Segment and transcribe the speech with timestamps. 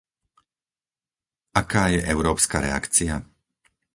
[1.61, 3.15] Aká je európska reakcia?